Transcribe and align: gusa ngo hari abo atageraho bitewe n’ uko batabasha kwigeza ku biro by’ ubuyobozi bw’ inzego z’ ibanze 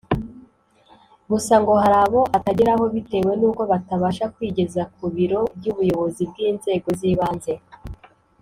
gusa 1.31 1.53
ngo 1.61 1.73
hari 1.83 1.95
abo 2.03 2.21
atageraho 2.37 2.83
bitewe 2.93 3.31
n’ 3.39 3.41
uko 3.49 3.61
batabasha 3.71 4.25
kwigeza 4.33 4.81
ku 4.95 5.03
biro 5.15 5.41
by’ 5.57 5.65
ubuyobozi 5.71 6.21
bw’ 6.29 6.35
inzego 6.49 6.87
z’ 6.99 7.01
ibanze 7.11 7.53